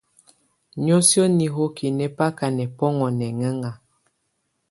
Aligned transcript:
Niǝ́suǝ́ 0.83 1.27
nihoki 1.37 1.87
nɛ́ 1.97 2.09
baka 2.17 2.45
nɛbɔ́ŋɔ 2.57 3.07
nɛŋɛŋá. 3.19 3.71